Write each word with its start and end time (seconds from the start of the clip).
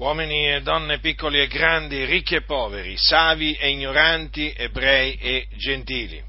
uomini 0.00 0.50
e 0.50 0.62
donne 0.62 0.98
piccoli 0.98 1.42
e 1.42 1.46
grandi, 1.46 2.06
ricchi 2.06 2.34
e 2.34 2.42
poveri, 2.42 2.96
savi 2.96 3.52
e 3.52 3.68
ignoranti, 3.68 4.50
ebrei 4.56 5.14
e 5.16 5.46
gentili. 5.56 6.22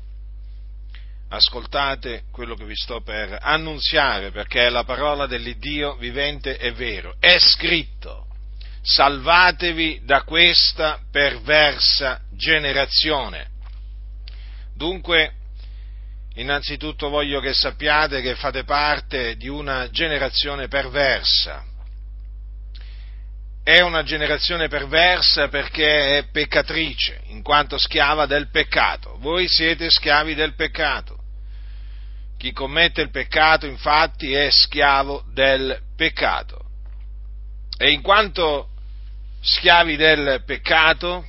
Ascoltate 1.30 2.24
quello 2.34 2.56
che 2.56 2.66
vi 2.66 2.76
sto 2.76 3.00
per 3.00 3.38
annunziare 3.40 4.32
perché 4.32 4.66
è 4.66 4.70
la 4.70 4.84
parola 4.84 5.26
dell'Iddio 5.26 5.96
vivente 5.96 6.58
e 6.58 6.74
vero. 6.74 7.16
È 7.18 7.40
scritto, 7.40 8.26
salvatevi 8.82 10.02
da 10.04 10.24
questa 10.24 11.00
perversa 11.10 12.20
generazione. 12.34 13.48
Dunque, 14.76 15.32
innanzitutto 16.36 17.08
voglio 17.08 17.40
che 17.40 17.54
sappiate 17.54 18.20
che 18.20 18.36
fate 18.36 18.66
parte 18.66 19.38
di 19.38 19.48
una 19.48 19.90
generazione 19.90 20.68
perversa 20.68 21.70
è 23.64 23.80
una 23.82 24.04
generazione 24.04 24.68
perversa 24.68 25.48
perché 25.48 26.18
è 26.18 26.28
peccatrice, 26.32 27.22
in 27.28 27.44
quanto 27.44 27.78
schiava 27.78 28.26
del 28.26 28.50
peccato. 28.50 29.18
Voi 29.20 29.48
siete 29.48 29.90
schiavi 29.90 30.34
del 30.34 30.56
peccato. 30.56 31.20
Chi 32.38 32.54
commette 32.54 33.02
il 33.02 33.12
peccato, 33.12 33.68
infatti, 33.68 34.34
è 34.34 34.50
schiavo 34.50 35.24
del 35.32 35.80
peccato. 35.96 36.60
E 37.78 37.92
in 37.92 38.02
quanto 38.02 38.70
schiavi 39.42 39.96
del 39.96 40.44
peccato, 40.44 41.26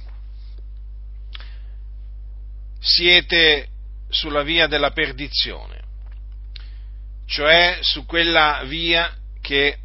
siete 2.80 3.68
sulla 4.08 4.42
via 4.42 4.66
della 4.66 4.90
perdizione, 4.90 5.80
cioè 7.26 7.78
su 7.80 8.04
quella 8.06 8.62
via 8.64 9.14
che 9.40 9.78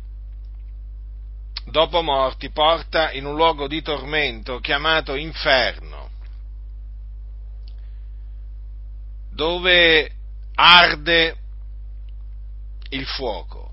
dopo 1.70 2.02
morti, 2.02 2.50
porta 2.50 3.12
in 3.12 3.26
un 3.26 3.36
luogo 3.36 3.68
di 3.68 3.82
tormento 3.82 4.60
chiamato 4.60 5.16
inferno, 5.16 6.10
dove 9.32 10.12
arde 10.56 11.38
il 12.90 13.06
fuoco, 13.06 13.72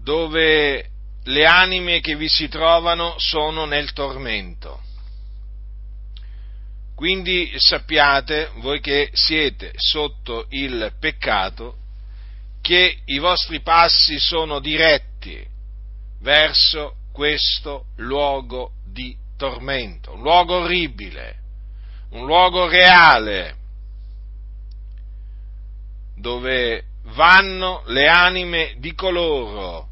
dove 0.00 0.88
le 1.24 1.46
anime 1.46 2.00
che 2.00 2.16
vi 2.16 2.28
si 2.28 2.48
trovano 2.48 3.14
sono 3.18 3.64
nel 3.64 3.92
tormento. 3.92 4.80
Quindi 6.94 7.52
sappiate, 7.56 8.52
voi 8.56 8.80
che 8.80 9.10
siete 9.12 9.72
sotto 9.74 10.46
il 10.50 10.94
peccato, 11.00 11.78
che 12.60 13.00
i 13.06 13.18
vostri 13.18 13.60
passi 13.60 14.20
sono 14.20 14.60
diretti 14.60 15.50
verso 16.22 16.94
questo 17.12 17.86
luogo 17.96 18.72
di 18.84 19.14
tormento, 19.36 20.14
un 20.14 20.22
luogo 20.22 20.60
orribile, 20.60 21.36
un 22.10 22.24
luogo 22.24 22.68
reale, 22.68 23.56
dove 26.16 26.84
vanno 27.14 27.82
le 27.86 28.06
anime 28.08 28.74
di 28.78 28.94
coloro 28.94 29.88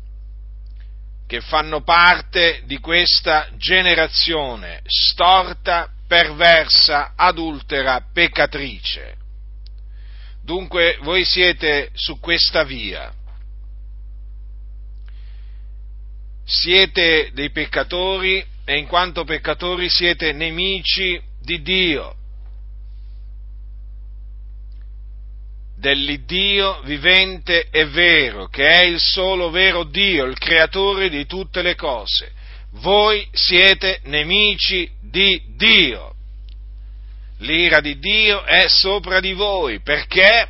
che 1.27 1.41
fanno 1.41 1.83
parte 1.83 2.63
di 2.65 2.79
questa 2.79 3.49
generazione 3.57 4.83
storta, 4.85 5.89
perversa, 6.07 7.13
adultera, 7.17 8.05
peccatrice. 8.13 9.17
Dunque 10.43 10.99
voi 11.03 11.25
siete 11.25 11.91
su 11.95 12.19
questa 12.19 12.65
via 12.65 13.13
siete 16.51 17.31
dei 17.33 17.51
peccatori 17.51 18.45
e 18.65 18.77
in 18.77 18.87
quanto 18.87 19.23
peccatori 19.23 19.89
siete 19.89 20.33
nemici 20.33 21.21
di 21.41 21.63
Dio, 21.63 22.17
dell'Iddio 25.77 26.81
vivente 26.83 27.69
e 27.71 27.87
vero, 27.87 28.49
che 28.49 28.67
è 28.67 28.85
il 28.85 28.99
solo 28.99 29.51
vero 29.51 29.85
Dio, 29.85 30.25
il 30.25 30.39
creatore 30.39 31.09
di 31.09 31.25
tutte 31.25 31.63
le 31.63 31.77
cose. 31.77 32.33
Voi 32.73 33.27
siete 33.33 34.01
nemici 34.05 34.91
di 35.01 35.41
Dio. 35.57 36.15
L'ira 37.39 37.81
di 37.81 37.99
Dio 37.99 38.45
è 38.45 38.69
sopra 38.69 39.21
di 39.21 39.33
voi 39.33 39.81
perché? 39.81 40.49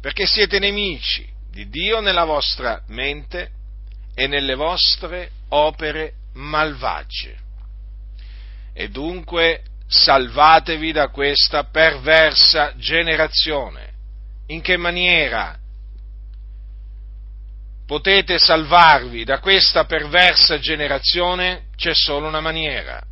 Perché 0.00 0.26
siete 0.26 0.58
nemici 0.58 1.26
di 1.50 1.68
Dio 1.68 2.00
nella 2.00 2.24
vostra 2.24 2.82
mente 2.88 3.60
e 4.14 4.26
nelle 4.26 4.54
vostre 4.54 5.30
opere 5.48 6.14
malvagie. 6.34 7.38
E 8.74 8.88
dunque 8.88 9.62
salvatevi 9.86 10.92
da 10.92 11.08
questa 11.08 11.64
perversa 11.64 12.74
generazione. 12.76 13.90
In 14.46 14.60
che 14.60 14.76
maniera 14.76 15.58
potete 17.86 18.38
salvarvi 18.38 19.24
da 19.24 19.38
questa 19.38 19.84
perversa 19.84 20.58
generazione? 20.58 21.66
C'è 21.76 21.92
solo 21.94 22.28
una 22.28 22.40
maniera. 22.40 23.02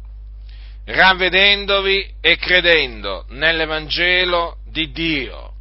Ravvedendovi 0.84 2.14
e 2.20 2.36
credendo 2.36 3.26
nell'Evangelo 3.28 4.58
di 4.66 4.90
Dio. 4.90 5.52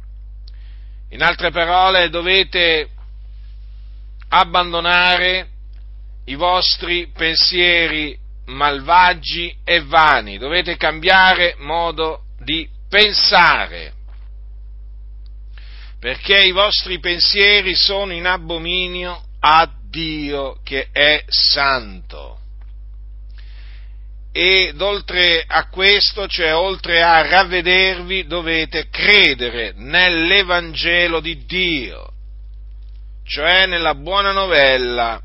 In 1.10 1.22
altre 1.22 1.50
parole, 1.50 2.08
dovete 2.08 2.88
abbandonare 4.30 5.48
i 6.26 6.34
vostri 6.34 7.08
pensieri 7.12 8.16
malvagi 8.46 9.54
e 9.64 9.82
vani, 9.82 10.38
dovete 10.38 10.76
cambiare 10.76 11.56
modo 11.58 12.22
di 12.38 12.68
pensare, 12.88 13.92
perché 15.98 16.38
i 16.44 16.52
vostri 16.52 16.98
pensieri 17.00 17.74
sono 17.74 18.12
in 18.12 18.26
abominio 18.26 19.22
a 19.40 19.68
Dio 19.88 20.60
che 20.62 20.88
è 20.92 21.24
santo. 21.28 22.38
Ed 24.32 24.80
oltre 24.80 25.44
a 25.44 25.68
questo, 25.68 26.28
cioè 26.28 26.54
oltre 26.54 27.02
a 27.02 27.26
ravvedervi, 27.26 28.26
dovete 28.26 28.88
credere 28.88 29.72
nell'Evangelo 29.74 31.18
di 31.18 31.44
Dio 31.44 32.12
cioè 33.30 33.66
nella 33.66 33.94
buona 33.94 34.32
novella 34.32 35.22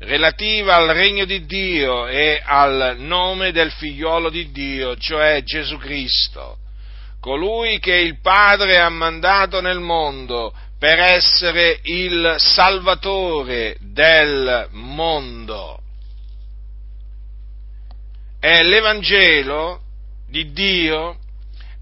relativa 0.00 0.74
al 0.74 0.88
regno 0.88 1.24
di 1.24 1.46
Dio 1.46 2.08
e 2.08 2.42
al 2.44 2.96
nome 2.98 3.52
del 3.52 3.70
figliolo 3.70 4.28
di 4.30 4.50
Dio, 4.50 4.96
cioè 4.96 5.44
Gesù 5.44 5.76
Cristo, 5.76 6.58
colui 7.20 7.78
che 7.78 7.94
il 7.94 8.20
Padre 8.20 8.80
ha 8.80 8.88
mandato 8.88 9.60
nel 9.60 9.78
mondo 9.78 10.52
per 10.76 10.98
essere 10.98 11.78
il 11.84 12.34
Salvatore 12.38 13.76
del 13.78 14.66
mondo. 14.72 15.78
È 18.40 18.60
l'Evangelo 18.64 19.82
di 20.28 20.50
Dio 20.50 21.16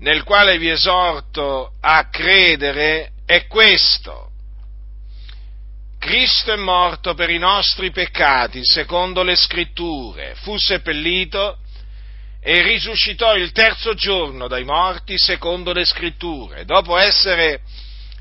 nel 0.00 0.25
quale 0.25 0.59
vi 0.59 0.69
esorto 0.69 1.72
a 1.81 2.06
credere 2.10 3.12
è 3.25 3.47
questo 3.47 4.25
Cristo 6.06 6.53
è 6.53 6.56
morto 6.56 7.15
per 7.15 7.31
i 7.31 7.39
nostri 7.39 7.91
peccati, 7.91 8.65
secondo 8.65 9.25
le 9.25 9.34
scritture, 9.34 10.37
fu 10.37 10.56
seppellito 10.56 11.59
e 12.41 12.62
risuscitò 12.62 13.34
il 13.34 13.50
terzo 13.50 13.93
giorno 13.94 14.47
dai 14.47 14.62
morti, 14.62 15.19
secondo 15.19 15.72
le 15.72 15.84
scritture. 15.84 16.65
Dopo 16.65 16.97
essere 16.97 17.62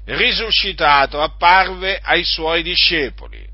risuscitato, 0.05 1.21
apparve 1.21 1.99
ai 2.01 2.23
suoi 2.23 2.63
discepoli. 2.63 3.45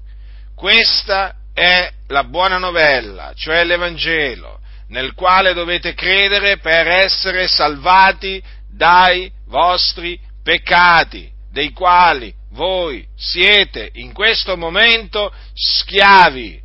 Questa 0.56 1.36
è 1.53 1.91
la 2.08 2.23
buona 2.23 2.58
novella, 2.58 3.34
cioè 3.35 3.66
l'Evangelo, 3.66 4.61
nel 4.88 5.14
quale 5.14 5.52
dovete 5.52 5.94
credere 5.94 6.58
per 6.59 6.88
essere 6.88 7.50
salvati 7.50 8.41
dai 8.70 9.29
vostri 9.47 10.17
peccati, 10.41 11.29
dei 11.52 11.72
quali 11.72 12.40
voi 12.52 13.06
siete 13.16 13.90
in 13.94 14.14
questo 14.14 14.58
momento 14.58 15.34
schiavi. 15.53 16.59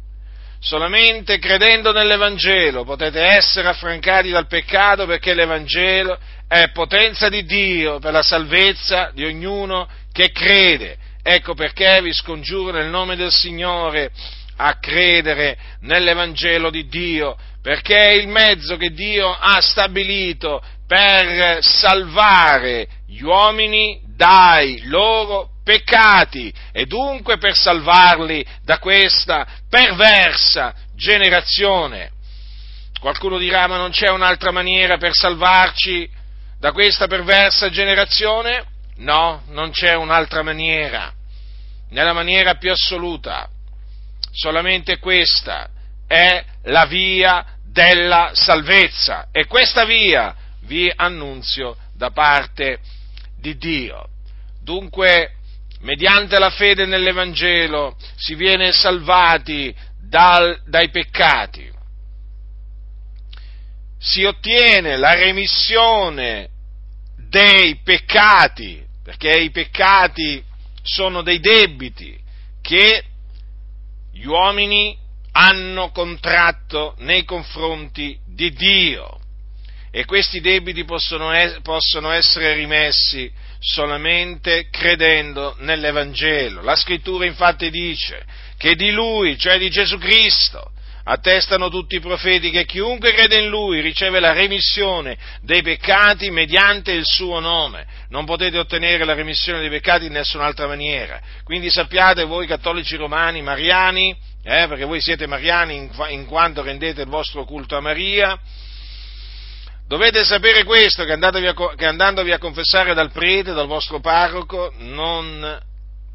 Solamente 0.59 1.38
credendo 1.38 1.93
nell'Evangelo 1.93 2.85
potete 2.85 3.21
essere 3.21 3.69
affrancati 3.69 4.31
dal 4.31 4.47
peccato 4.47 5.06
perché 5.06 5.35
l'Evangelo 5.35 6.19
è 6.49 6.71
potenza 6.71 7.29
di 7.29 7.44
Dio 7.44 7.99
per 7.99 8.12
la 8.12 8.23
salvezza 8.23 9.11
di 9.15 9.25
ognuno 9.25 9.88
che 10.12 10.33
crede. 10.33 10.97
Ecco 11.23 11.55
perché 11.55 12.00
vi 12.03 12.12
scongiuro 12.12 12.73
nel 12.73 12.88
nome 12.88 13.17
del 13.17 13.31
Signore 13.31 14.11
a 14.56 14.79
credere 14.79 15.59
nell'Evangelo 15.81 16.71
di 16.71 16.87
Dio, 16.88 17.37
perché 17.61 17.97
è 17.99 18.12
il 18.12 18.29
mezzo 18.29 18.77
che 18.77 18.91
Dio 18.91 19.31
ha 19.31 19.61
stabilito 19.61 20.62
per 20.87 21.59
salvare 21.62 22.88
gli 23.06 23.23
uomini 23.23 24.00
dai 24.17 24.83
loro 24.85 25.50
peccati 25.66 26.54
e 26.70 26.86
dunque 26.86 27.38
per 27.38 27.56
salvarli 27.56 28.46
da 28.62 28.78
questa 28.78 29.44
perversa 29.68 30.72
generazione. 30.94 32.12
Qualcuno 33.00 33.36
dirà 33.36 33.66
ma 33.66 33.76
non 33.76 33.90
c'è 33.90 34.08
un'altra 34.08 34.52
maniera 34.52 34.96
per 34.96 35.12
salvarci 35.12 36.08
da 36.60 36.70
questa 36.70 37.08
perversa 37.08 37.68
generazione? 37.68 38.64
No, 38.98 39.42
non 39.48 39.72
c'è 39.72 39.94
un'altra 39.94 40.44
maniera, 40.44 41.12
nella 41.90 42.12
maniera 42.12 42.54
più 42.54 42.70
assoluta. 42.70 43.48
Solamente 44.30 45.00
questa 45.00 45.68
è 46.06 46.44
la 46.62 46.86
via 46.86 47.44
della 47.64 48.30
salvezza 48.34 49.26
e 49.32 49.46
questa 49.46 49.84
via 49.84 50.32
vi 50.60 50.92
annunzio 50.94 51.76
da 51.92 52.12
parte 52.12 52.78
di 53.40 53.56
Dio. 53.56 54.08
Dunque, 54.62 55.36
mediante 55.81 56.38
la 56.38 56.50
fede 56.50 56.87
nell'Evangelo 56.87 57.96
si 58.17 58.34
viene 58.34 58.73
salvati 58.73 59.75
dal, 60.00 60.62
dai 60.67 60.90
peccati, 60.90 61.70
si 63.99 64.25
ottiene 64.25 64.96
la 64.96 65.14
remissione 65.14 66.50
dei 67.28 67.81
peccati, 67.82 68.84
perché 69.02 69.31
i 69.38 69.50
peccati 69.50 70.43
sono 70.82 71.23
dei 71.23 71.40
debiti 71.40 72.17
che 72.62 73.05
gli 74.12 74.25
uomini 74.25 74.96
hanno 75.32 75.90
contratto 75.90 76.94
nei 76.99 77.25
confronti 77.25 78.19
di 78.26 78.52
Dio. 78.52 79.20
E 79.90 80.05
questi 80.05 80.40
debiti 80.40 80.84
possono, 80.84 81.31
possono 81.62 82.11
essere 82.11 82.55
rimessi 82.55 83.31
solamente 83.58 84.69
credendo 84.70 85.56
nell'Evangelo. 85.61 86.62
La 86.62 86.76
scrittura 86.76 87.25
infatti 87.25 87.70
dice 87.70 88.25
che 88.56 88.75
di 88.75 88.91
Lui, 88.91 89.38
cioè 89.38 89.58
di 89.58 89.70
Gesù 89.70 89.99
Cristo, 89.99 90.70
attestano 91.08 91.69
tutti 91.69 91.97
i 91.97 92.00
profeti 92.00 92.50
che 92.50 92.64
chiunque 92.64 93.12
crede 93.12 93.38
in 93.38 93.49
Lui 93.49 93.81
riceve 93.81 94.19
la 94.19 94.32
remissione 94.32 95.17
dei 95.41 95.62
peccati 95.62 96.31
mediante 96.31 96.93
il 96.93 97.05
suo 97.05 97.38
nome. 97.38 97.87
Non 98.08 98.25
potete 98.25 98.58
ottenere 98.58 99.05
la 99.05 99.14
remissione 99.14 99.61
dei 99.61 99.69
peccati 99.69 100.06
in 100.06 100.12
nessun'altra 100.12 100.67
maniera. 100.67 101.20
Quindi 101.44 101.70
sappiate 101.70 102.25
voi 102.25 102.47
cattolici 102.47 102.97
romani, 102.97 103.41
mariani, 103.41 104.17
eh, 104.43 104.67
perché 104.69 104.85
voi 104.85 105.00
siete 105.00 105.26
mariani 105.26 105.76
in, 105.76 105.91
in 106.09 106.26
quanto 106.26 106.62
rendete 106.62 107.02
il 107.02 107.09
vostro 107.09 107.44
culto 107.44 107.76
a 107.76 107.81
Maria, 107.81 108.38
Dovete 109.88 110.25
sapere 110.25 110.65
questo, 110.65 111.05
che 111.05 111.12
a, 111.12 111.75
che 111.77 111.87
andandovi 111.87 112.33
a 112.33 112.38
confessare 112.38 112.93
dal 112.93 113.12
prete, 113.12 113.53
dal 113.53 113.69
vostro 113.69 114.00
parroco, 114.00 114.73
non 114.79 115.62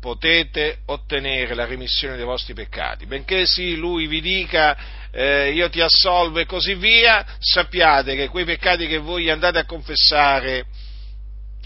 potete 0.02 0.80
ottenere 0.88 1.54
la 1.54 1.66
remissione 1.66 2.18
dei 2.18 2.26
vostri 2.26 2.54
peccati. 2.54 3.06
Benché 3.06 3.46
sì, 3.46 3.78
lui 3.78 4.08
vi 4.08 4.20
dica 4.20 4.76
eh, 5.12 5.52
io 5.52 5.70
ti 5.70 5.80
assolvo 5.80 6.40
e 6.40 6.46
così 6.46 6.74
via, 6.74 7.26
sappiate 7.40 8.16
che 8.16 8.28
quei 8.28 8.44
peccati 8.44 8.88
che 8.88 8.98
voi 8.98 9.30
andate 9.30 9.60
a 9.60 9.66
confessare 9.66 10.66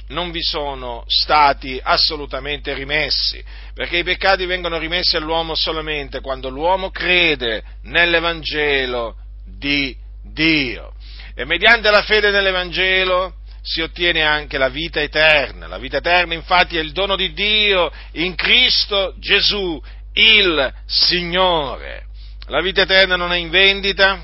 non 0.09 0.29
vi 0.29 0.43
sono 0.43 1.03
stati 1.07 1.79
assolutamente 1.81 2.73
rimessi, 2.75 3.43
perché 3.73 3.97
i 3.97 4.03
peccati 4.03 4.45
vengono 4.45 4.77
rimessi 4.77 5.15
all'uomo 5.15 5.55
solamente 5.55 6.21
quando 6.21 6.49
l'uomo 6.49 6.91
crede 6.91 7.63
nell'Evangelo 7.83 9.15
di 9.43 9.95
Dio. 10.21 10.93
E 11.35 11.43
mediante 11.43 11.91
la 11.91 12.01
fede 12.01 12.31
nell'Evangelo 12.31 13.35
si 13.61 13.81
ottiene 13.81 14.23
anche 14.23 14.57
la 14.57 14.69
vita 14.69 15.01
eterna. 15.01 15.67
La 15.67 15.77
vita 15.77 15.97
eterna 15.97 16.33
infatti 16.33 16.77
è 16.77 16.81
il 16.81 16.93
dono 16.93 17.17
di 17.17 17.33
Dio 17.33 17.91
in 18.13 18.35
Cristo 18.35 19.15
Gesù, 19.17 19.81
il 20.13 20.73
Signore. 20.85 22.05
La 22.47 22.61
vita 22.61 22.83
eterna 22.83 23.17
non 23.17 23.33
è 23.33 23.37
in 23.37 23.49
vendita, 23.49 24.23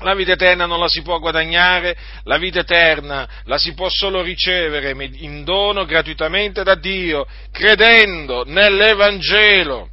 la 0.00 0.14
vita 0.14 0.32
eterna 0.32 0.66
non 0.66 0.80
la 0.80 0.88
si 0.88 1.00
può 1.00 1.18
guadagnare, 1.18 1.96
la 2.24 2.38
vita 2.38 2.60
eterna 2.60 3.28
la 3.44 3.56
si 3.56 3.72
può 3.72 3.88
solo 3.88 4.20
ricevere 4.20 4.90
in 5.12 5.44
dono 5.44 5.84
gratuitamente 5.84 6.62
da 6.64 6.74
Dio, 6.74 7.26
credendo 7.50 8.44
nell'Evangelo. 8.46 9.88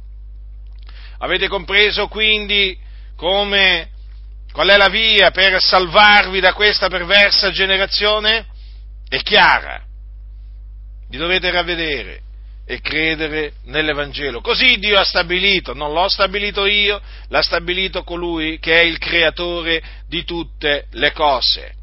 Avete 1.18 1.48
compreso 1.48 2.08
quindi 2.08 2.76
come 3.16 3.90
Qual 4.52 4.68
è 4.68 4.76
la 4.76 4.88
via 4.88 5.30
per 5.30 5.60
salvarvi 5.60 6.40
da 6.40 6.52
questa 6.52 6.88
perversa 6.88 7.50
generazione? 7.50 8.46
È 9.08 9.18
chiara. 9.22 9.82
Vi 11.08 11.16
dovete 11.16 11.50
ravvedere 11.50 12.22
e 12.66 12.80
credere 12.80 13.54
nell'Evangelo. 13.64 14.42
Così 14.42 14.76
Dio 14.76 14.98
ha 14.98 15.04
stabilito, 15.04 15.72
non 15.72 15.92
l'ho 15.92 16.08
stabilito 16.08 16.66
io, 16.66 17.00
l'ha 17.28 17.40
stabilito 17.40 18.04
colui 18.04 18.58
che 18.58 18.78
è 18.78 18.82
il 18.82 18.98
creatore 18.98 19.82
di 20.06 20.24
tutte 20.24 20.86
le 20.90 21.12
cose. 21.12 21.74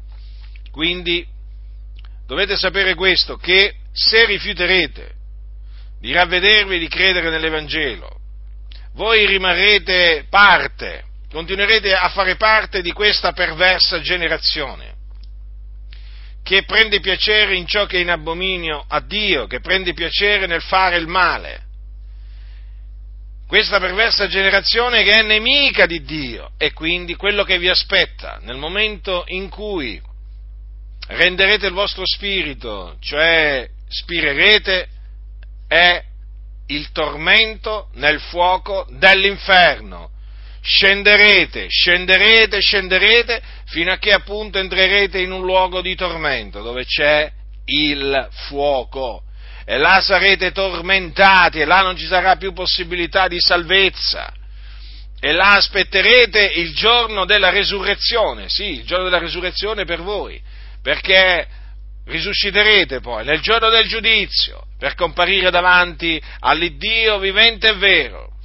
Quindi 0.70 1.26
dovete 2.26 2.56
sapere 2.56 2.94
questo, 2.94 3.36
che 3.36 3.74
se 3.92 4.26
rifiuterete 4.26 5.14
di 5.98 6.12
ravvedervi 6.12 6.76
e 6.76 6.78
di 6.78 6.88
credere 6.88 7.30
nell'Evangelo, 7.30 8.20
voi 8.92 9.26
rimarrete 9.26 10.26
parte 10.30 11.04
continuerete 11.36 11.92
a 11.94 12.08
fare 12.08 12.36
parte 12.36 12.80
di 12.80 12.92
questa 12.92 13.32
perversa 13.32 14.00
generazione 14.00 14.94
che 16.42 16.64
prende 16.64 16.98
piacere 17.00 17.56
in 17.56 17.66
ciò 17.66 17.84
che 17.84 17.98
è 17.98 18.00
in 18.00 18.08
abominio 18.08 18.82
a 18.88 19.00
Dio, 19.00 19.46
che 19.46 19.60
prende 19.60 19.92
piacere 19.92 20.46
nel 20.46 20.62
fare 20.62 20.96
il 20.96 21.06
male. 21.06 21.64
Questa 23.46 23.78
perversa 23.78 24.26
generazione 24.28 25.02
che 25.02 25.10
è 25.10 25.22
nemica 25.22 25.84
di 25.84 26.04
Dio 26.04 26.52
e 26.56 26.72
quindi 26.72 27.16
quello 27.16 27.44
che 27.44 27.58
vi 27.58 27.68
aspetta 27.68 28.38
nel 28.40 28.56
momento 28.56 29.24
in 29.26 29.50
cui 29.50 30.00
renderete 31.08 31.66
il 31.66 31.74
vostro 31.74 32.04
spirito, 32.06 32.96
cioè 33.00 33.68
spirerete, 33.86 34.88
è 35.68 36.02
il 36.68 36.90
tormento 36.92 37.90
nel 37.92 38.20
fuoco 38.20 38.86
dell'inferno 38.88 40.14
scenderete, 40.66 41.68
scenderete, 41.68 42.60
scenderete, 42.60 43.40
fino 43.66 43.92
a 43.92 43.98
che 43.98 44.12
appunto 44.12 44.58
entrerete 44.58 45.20
in 45.20 45.30
un 45.30 45.42
luogo 45.42 45.80
di 45.80 45.94
tormento, 45.94 46.60
dove 46.60 46.84
c'è 46.84 47.30
il 47.66 48.28
fuoco. 48.48 49.22
E 49.64 49.78
là 49.78 50.00
sarete 50.00 50.50
tormentati, 50.50 51.60
e 51.60 51.64
là 51.64 51.82
non 51.82 51.96
ci 51.96 52.06
sarà 52.06 52.36
più 52.36 52.52
possibilità 52.52 53.28
di 53.28 53.38
salvezza. 53.38 54.32
E 55.20 55.32
là 55.32 55.54
aspetterete 55.54 56.44
il 56.56 56.74
giorno 56.74 57.24
della 57.24 57.50
resurrezione, 57.50 58.48
sì, 58.48 58.72
il 58.72 58.84
giorno 58.84 59.04
della 59.04 59.18
resurrezione 59.18 59.84
per 59.84 60.02
voi, 60.02 60.40
perché 60.82 61.46
risusciterete 62.06 63.00
poi 63.00 63.24
nel 63.24 63.40
giorno 63.40 63.68
del 63.68 63.88
giudizio 63.88 64.66
per 64.78 64.94
comparire 64.94 65.50
davanti 65.50 66.20
all'Iddio 66.40 67.18
vivente 67.18 67.70
e 67.70 67.74
vero 67.74 68.35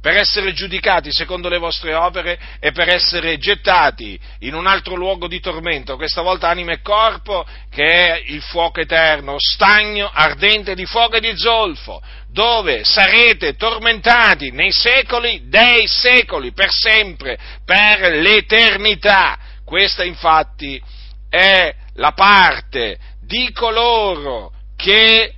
per 0.00 0.16
essere 0.16 0.54
giudicati 0.54 1.12
secondo 1.12 1.48
le 1.48 1.58
vostre 1.58 1.94
opere 1.94 2.38
e 2.58 2.72
per 2.72 2.88
essere 2.88 3.36
gettati 3.36 4.18
in 4.40 4.54
un 4.54 4.66
altro 4.66 4.94
luogo 4.94 5.28
di 5.28 5.40
tormento, 5.40 5.96
questa 5.96 6.22
volta 6.22 6.48
anima 6.48 6.72
e 6.72 6.80
corpo, 6.80 7.46
che 7.70 7.84
è 7.84 8.22
il 8.26 8.40
fuoco 8.40 8.80
eterno, 8.80 9.36
stagno 9.38 10.10
ardente 10.12 10.74
di 10.74 10.86
fuoco 10.86 11.16
e 11.16 11.20
di 11.20 11.36
zolfo, 11.36 12.02
dove 12.28 12.82
sarete 12.84 13.56
tormentati 13.56 14.50
nei 14.52 14.72
secoli 14.72 15.42
dei 15.48 15.86
secoli, 15.86 16.52
per 16.52 16.70
sempre, 16.70 17.38
per 17.64 18.14
l'eternità. 18.14 19.38
Questa 19.64 20.02
infatti 20.02 20.82
è 21.28 21.74
la 21.94 22.12
parte 22.12 22.98
di 23.20 23.52
coloro 23.52 24.52
che 24.76 25.34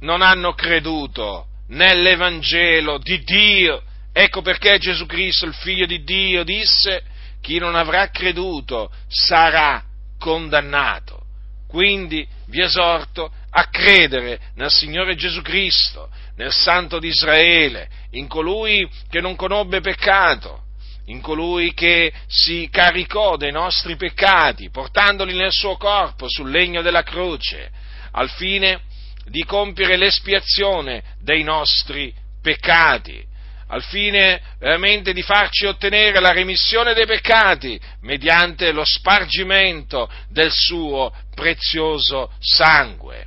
non 0.00 0.22
hanno 0.22 0.54
creduto 0.54 1.48
nell'Evangelo 1.68 2.98
di 2.98 3.22
Dio. 3.22 3.82
Ecco 4.12 4.42
perché 4.42 4.78
Gesù 4.78 5.06
Cristo, 5.06 5.46
il 5.46 5.54
Figlio 5.54 5.86
di 5.86 6.02
Dio, 6.02 6.42
disse, 6.42 7.02
chi 7.40 7.58
non 7.58 7.74
avrà 7.74 8.08
creduto 8.10 8.90
sarà 9.08 9.82
condannato. 10.18 11.24
Quindi 11.68 12.26
vi 12.46 12.62
esorto 12.62 13.30
a 13.50 13.68
credere 13.68 14.40
nel 14.54 14.70
Signore 14.70 15.14
Gesù 15.16 15.42
Cristo, 15.42 16.10
nel 16.36 16.52
Santo 16.52 16.98
di 16.98 17.08
Israele, 17.08 17.88
in 18.12 18.28
colui 18.28 18.88
che 19.10 19.20
non 19.20 19.36
conobbe 19.36 19.80
peccato, 19.80 20.62
in 21.06 21.20
colui 21.20 21.74
che 21.74 22.12
si 22.26 22.68
caricò 22.70 23.36
dei 23.36 23.52
nostri 23.52 23.96
peccati, 23.96 24.70
portandoli 24.70 25.34
nel 25.34 25.52
suo 25.52 25.76
corpo 25.76 26.28
sul 26.28 26.50
legno 26.50 26.82
della 26.82 27.02
croce, 27.02 27.70
al 28.12 28.30
fine 28.30 28.80
di 29.28 29.44
compiere 29.44 29.96
l'espiazione 29.96 31.02
dei 31.20 31.42
nostri 31.42 32.14
peccati, 32.40 33.24
al 33.68 33.82
fine 33.82 34.40
veramente 34.58 35.12
di 35.12 35.22
farci 35.22 35.66
ottenere 35.66 36.20
la 36.20 36.32
remissione 36.32 36.94
dei 36.94 37.06
peccati 37.06 37.78
mediante 38.02 38.70
lo 38.70 38.84
spargimento 38.84 40.08
del 40.28 40.52
suo 40.52 41.12
prezioso 41.34 42.30
sangue. 42.38 43.26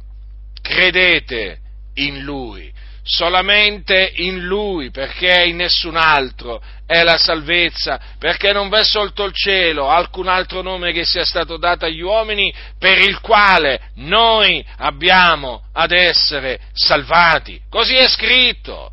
credete 0.61 1.59
in 1.95 2.21
Lui, 2.21 2.71
solamente 3.09 4.11
in 4.17 4.45
Lui, 4.45 4.91
perché 4.91 5.45
in 5.45 5.55
nessun 5.55 5.95
altro 5.95 6.61
è 6.85 7.01
la 7.01 7.17
salvezza, 7.17 7.99
perché 8.19 8.53
non 8.53 8.69
v'è 8.69 8.83
sotto 8.83 9.23
il 9.23 9.33
cielo 9.33 9.89
alcun 9.89 10.27
altro 10.27 10.61
nome 10.61 10.91
che 10.91 11.05
sia 11.05 11.25
stato 11.25 11.57
dato 11.57 11.85
agli 11.85 12.01
uomini 12.01 12.53
per 12.77 12.99
il 12.99 13.19
quale 13.19 13.89
noi 13.95 14.63
abbiamo 14.77 15.63
ad 15.73 15.91
essere 15.91 16.59
salvati. 16.73 17.59
Così 17.67 17.95
è 17.95 18.07
scritto. 18.07 18.91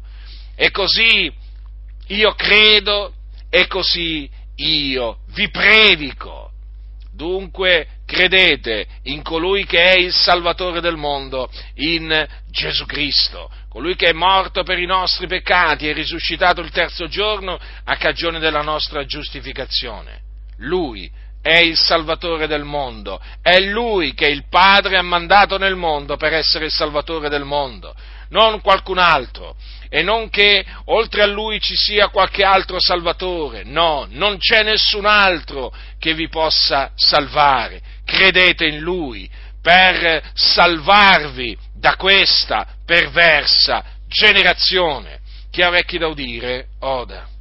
E 0.55 0.71
così 0.71 1.31
io 2.07 2.35
credo 2.35 3.13
e 3.51 3.67
così 3.67 4.29
io 4.57 5.19
vi 5.35 5.51
predico. 5.51 6.53
Dunque 7.13 7.87
credete 8.07 8.87
in 9.03 9.23
colui 9.23 9.67
che 9.67 9.83
è 9.83 9.99
il 9.99 10.13
Salvatore 10.13 10.81
del 10.81 10.97
mondo, 10.97 11.51
in 11.75 12.27
Gesù 12.49 12.87
Cristo, 12.87 13.51
colui 13.69 13.97
che 13.97 14.11
è 14.11 14.13
morto 14.13 14.63
per 14.63 14.79
i 14.79 14.87
nostri 14.87 15.27
peccati 15.27 15.89
e 15.89 15.93
risuscitato 15.93 16.63
il 16.63 16.71
terzo 16.71 17.09
giorno 17.09 17.59
a 17.85 17.97
cagione 17.97 18.39
della 18.39 18.63
nostra 18.63 19.05
giustificazione. 19.05 20.21
Lui 20.59 21.11
è 21.43 21.59
il 21.59 21.77
Salvatore 21.77 22.47
del 22.47 22.65
mondo, 22.65 23.21
è 23.43 23.61
Lui 23.61 24.15
che 24.15 24.27
il 24.27 24.45
Padre 24.49 24.97
ha 24.97 25.03
mandato 25.03 25.59
nel 25.59 25.77
mondo 25.77 26.17
per 26.17 26.33
essere 26.33 26.65
il 26.65 26.73
Salvatore 26.73 27.29
del 27.29 27.45
mondo, 27.45 27.95
non 28.31 28.61
qualcun 28.61 28.99
altro 28.99 29.57
e 29.89 30.03
non 30.03 30.31
che 30.31 30.65
oltre 30.87 31.23
a 31.23 31.27
lui 31.27 31.61
ci 31.61 31.75
sia 31.77 32.09
qualche 32.09 32.45
altro 32.45 32.77
salvatore, 32.81 33.63
no, 33.65 34.07
non 34.11 34.39
c'è 34.39 34.63
nessun 34.63 35.07
altro 35.07 35.73
che 35.99 36.15
vi 36.15 36.29
possa 36.29 36.93
salvare, 36.95 37.81
credete 38.05 38.67
in 38.67 38.79
lui 38.79 39.29
per 39.61 40.23
salvarvi 40.35 41.57
da 41.75 41.97
questa 41.97 42.67
perversa 42.85 43.85
generazione. 44.09 45.21
Chi 45.51 45.63
ha 45.63 45.69
orecchi 45.69 45.99
da 45.99 46.07
udire, 46.07 46.69
oda. 46.81 47.36